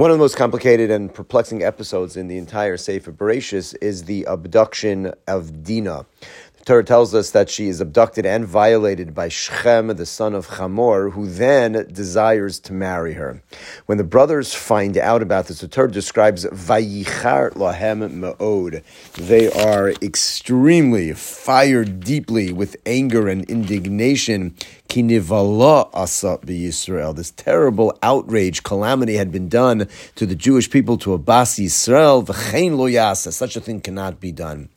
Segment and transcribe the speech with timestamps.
[0.00, 4.24] One of the most complicated and perplexing episodes in the entire Sefer Bereshis is the
[4.24, 6.06] abduction of Dinah.
[6.60, 10.46] The Torah tells us that she is abducted and violated by Shechem, the son of
[10.58, 13.42] Hamor, who then desires to marry her.
[13.86, 18.82] When the brothers find out about this, the Torah describes Vayichar Lahem Me'od.
[19.14, 24.54] They are extremely fired deeply with anger and indignation.
[24.90, 27.14] Kinivala asa Yisrael.
[27.14, 32.26] This terrible outrage, calamity had been done to the Jewish people, to Abbas Yisrael.
[32.26, 33.32] V'chein lo yasa.
[33.32, 34.68] Such a thing cannot be done.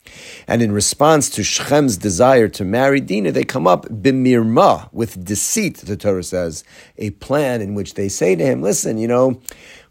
[0.46, 1.42] And in response to
[1.74, 6.62] Shechem's desire to marry Dinah, they come up bimirma, with deceit, the Torah says,
[6.98, 9.40] a plan in which they say to him, listen, you know,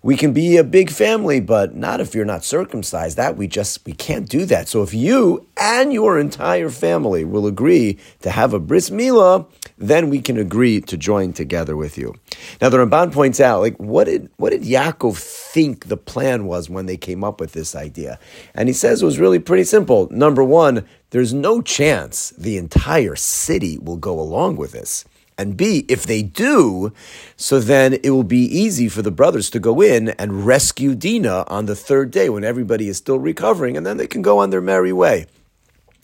[0.02, 3.18] we can be a big family, but not if you're not circumcised.
[3.18, 4.68] That we just, we can't do that.
[4.68, 9.48] So if you and your entire family will agree to have a bris milah,
[9.78, 12.16] then we can agree to join together with you.
[12.62, 16.70] Now the Ramban points out, like, what did, what did Yaakov think the plan was
[16.70, 18.20] when they came up with this idea?
[18.54, 20.08] And he says it was really pretty simple.
[20.12, 25.06] Number one, there's no chance the entire city will go along with this.
[25.38, 26.94] And B, if they do,
[27.36, 31.46] so then it will be easy for the brothers to go in and rescue Dinah
[31.48, 34.52] on the third day when everybody is still recovering, and then they can go on
[34.52, 35.26] their merry way.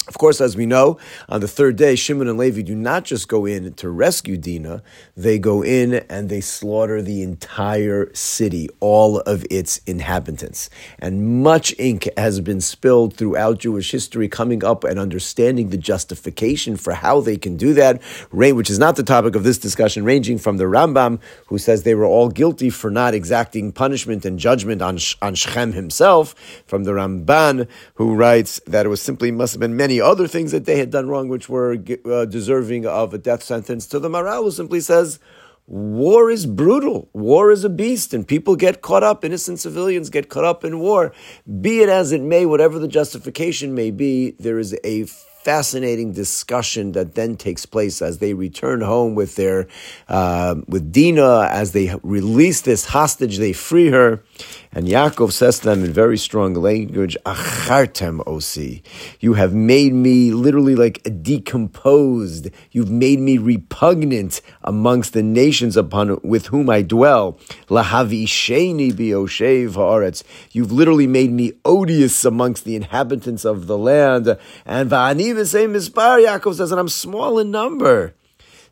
[0.08, 0.98] Of course, as we know,
[1.28, 4.82] on the third day, Shimon and Levi do not just go in to rescue Dinah,
[5.16, 10.72] they go in and they slaughter the entire city, all of its inhabitants.
[10.98, 16.76] And much ink has been spilled throughout Jewish history, coming up and understanding the justification
[16.76, 20.40] for how they can do that, which is not the topic of this discussion, ranging
[20.40, 24.82] from the Rambam, who says they were all guilty for not exacting punishment and judgment
[24.82, 26.34] on, on Shechem himself,
[26.66, 30.52] from the Ramban, who writes that it was simply must have been many other things
[30.52, 34.10] that they had done wrong, which were uh, deserving of a death sentence, to the
[34.10, 35.20] Maharal, who simply says,
[35.68, 37.10] War is brutal.
[37.14, 39.24] War is a beast, and people get caught up.
[39.24, 41.14] Innocent civilians get caught up in war.
[41.62, 45.06] Be it as it may, whatever the justification may be, there is a
[45.44, 49.68] fascinating discussion that then takes place as they return home with their
[50.08, 54.24] uh, with Dina as they release this hostage, they free her,
[54.72, 58.84] and Yaakov says to them in very strong language, Achartem osi.
[59.20, 62.50] You have made me literally like decomposed.
[62.72, 67.40] You've made me repugnant amongst the nations upon with whom I dwell.
[67.68, 70.24] Lahavisheni bioshev haaretz.
[70.52, 74.38] You've literally made me odious amongst the inhabitants of the land.
[74.68, 78.14] And va'ani v'sei mispar, Yaakov says, and I'm small in number.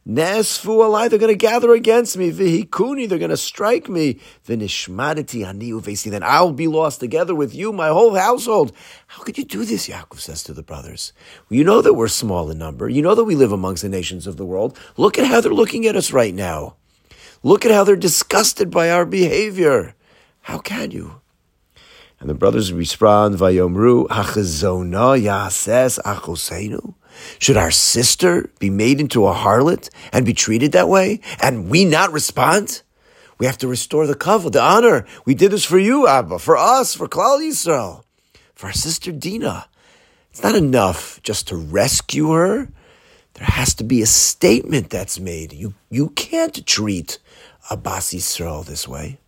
[0.08, 2.32] Nesfu alai, they're going to gather against me.
[2.32, 4.20] Vihikuni, they're going to strike me.
[4.48, 8.72] Vinishmadati ani uvesi, then I'll be lost together with you, my whole household.
[9.08, 9.90] How could you do this?
[9.90, 11.12] Yaakov says to the brothers.
[11.50, 12.88] You know that we're small in number.
[12.88, 14.80] You know that we live amongst the nations of the world.
[14.96, 16.78] Look at how they're looking at us right now.
[17.44, 19.94] Look at how they're disgusted by our behavior.
[20.42, 21.20] How can you?
[22.20, 26.96] And the brothers respond, Vayomru, Hachazona Yases Achosenu.
[27.40, 31.86] Should our sister be made into a harlot and be treated that way, and we
[31.86, 32.82] not respond?
[33.38, 35.06] We have to restore the kavod, the honor.
[35.26, 38.04] We did this for you, Abba, for us, for Klal Yisrael,
[38.56, 39.68] for our sister Dina.
[40.32, 42.70] It's not enough just to rescue her.
[43.36, 45.54] There has to be a statement that's made.
[45.54, 47.20] You, you can't treat
[47.70, 49.20] Abbas Yisrael this way.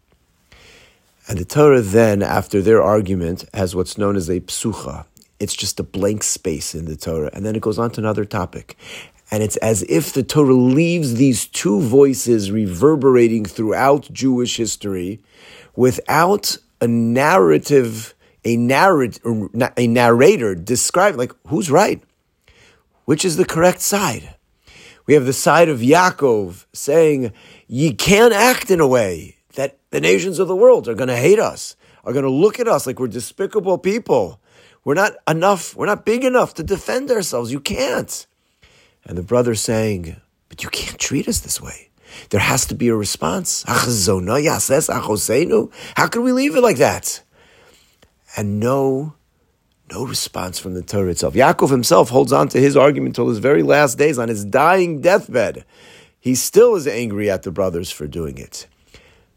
[1.30, 5.06] And the Torah then, after their argument, has what's known as a psucha,
[5.40, 7.30] it's just a blank space in the Torah.
[7.34, 8.76] And then it goes on to another topic.
[9.30, 15.22] And it's as if the Torah leaves these two voices reverberating throughout Jewish history
[15.76, 22.02] without a narrative, a, narrat- a narrator describing, like who's right,
[23.06, 24.34] which is the correct side.
[25.06, 27.32] We have the side of Yaakov saying,
[27.68, 29.39] "You can't act in a way
[29.92, 32.68] the nations of the world are going to hate us, are going to look at
[32.68, 34.40] us like we're despicable people."
[34.84, 37.52] We're not enough, we're not big enough to defend ourselves.
[37.52, 38.26] You can't.
[39.06, 40.16] And the brother saying,
[40.48, 41.90] But you can't treat us this way.
[42.30, 43.64] There has to be a response.
[45.96, 47.22] How could we leave it like that?
[48.36, 49.14] And no,
[49.92, 51.34] no response from the Torah itself.
[51.34, 55.02] Yaakov himself holds on to his argument till his very last days on his dying
[55.02, 55.66] deathbed.
[56.20, 58.68] He still is angry at the brothers for doing it.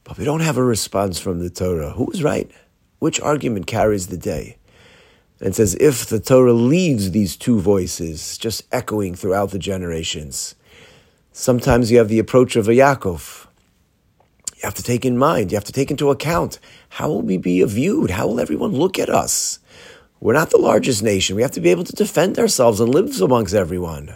[0.04, 1.92] But we don't have a response from the Torah.
[1.92, 2.50] Who is right?
[2.98, 4.56] Which argument carries the day?
[5.40, 10.54] And as if the Torah leaves these two voices just echoing throughout the generations.
[11.32, 13.46] Sometimes you have the approach of a Yaakov.
[14.56, 16.60] You have to take in mind, you have to take into account
[16.90, 18.10] how will we be viewed?
[18.10, 19.58] How will everyone look at us?
[20.20, 21.34] We're not the largest nation.
[21.34, 24.14] We have to be able to defend ourselves and live amongst everyone.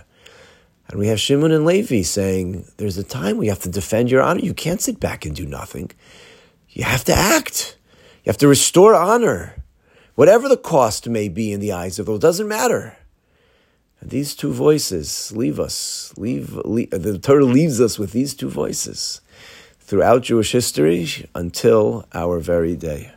[0.89, 4.23] And we have Shimon and Levi saying, there's a time we have to defend your
[4.23, 4.41] honor.
[4.41, 5.91] You can't sit back and do nothing.
[6.69, 7.77] you have to act.
[8.25, 9.55] You have to restore honor,
[10.15, 12.21] whatever the cost may be in the eyes of those.
[12.21, 12.97] Doesn't matter.
[14.01, 16.13] And these two voices leave us.
[16.17, 19.21] Leave, leave the Torah leaves us with these two voices
[19.81, 23.13] throughout Jewish history until our very day.